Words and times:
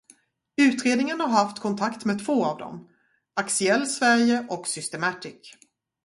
Utredningen 0.57 1.19
har 1.19 1.27
haft 1.27 1.59
kontakt 1.59 2.05
med 2.05 2.25
två 2.25 2.45
av 2.45 2.57
dem, 2.57 2.89
Axiell 3.33 3.87
Sverige 3.87 4.45
och 4.49 4.67
Systematic. 4.67 5.35